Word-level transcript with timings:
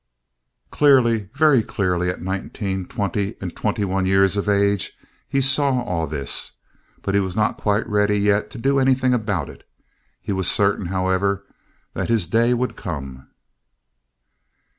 Clearly, 0.71 1.29
very 1.35 1.61
clearly, 1.61 2.09
at 2.09 2.23
nineteen, 2.23 2.87
twenty, 2.87 3.35
and 3.39 3.55
twenty 3.55 3.85
one 3.85 4.07
years 4.07 4.35
of 4.35 4.49
age, 4.49 4.93
he 5.29 5.41
saw 5.41 5.81
all 5.83 6.07
this, 6.07 6.53
but 7.03 7.13
he 7.13 7.19
was 7.21 7.35
not 7.35 7.59
quite 7.59 7.87
ready 7.87 8.17
yet 8.17 8.49
to 8.49 8.57
do 8.57 8.79
anything 8.79 9.13
about 9.13 9.47
it. 9.47 9.63
He 10.19 10.33
was 10.33 10.49
certain, 10.49 10.87
however, 10.87 11.45
that 11.93 12.09
his 12.09 12.25
day 12.25 12.55
would 12.55 12.75
come. 12.75 13.27